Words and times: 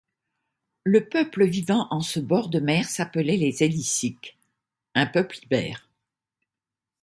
Le 0.83 1.07
peuple 1.07 1.45
vivant 1.45 1.85
en 1.91 2.01
ce 2.01 2.19
bord 2.19 2.49
de 2.49 2.59
mer 2.59 2.85
s'appelait 2.89 3.37
les 3.37 3.61
Élisyques, 3.61 4.35
un 4.95 5.05
peuple 5.05 5.37
Ibère. 5.43 5.87